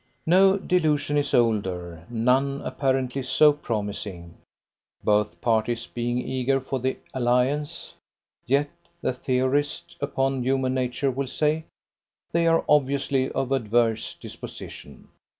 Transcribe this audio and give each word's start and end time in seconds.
No 0.25 0.57
delusion 0.57 1.15
is 1.15 1.31
older, 1.31 2.07
none 2.09 2.61
apparently 2.63 3.21
so 3.21 3.53
promising, 3.53 4.33
both 5.03 5.39
parties 5.41 5.85
being 5.85 6.17
eager 6.17 6.59
for 6.59 6.79
the 6.79 6.97
alliance. 7.13 7.93
Yet, 8.47 8.71
the 9.03 9.13
theorist 9.13 9.97
upon 10.01 10.41
human 10.41 10.73
nature 10.73 11.11
will 11.11 11.27
say, 11.27 11.65
they 12.31 12.47
are 12.47 12.65
obviously 12.67 13.29
of 13.29 13.51
adverse 13.51 14.15
disposition. 14.15 15.07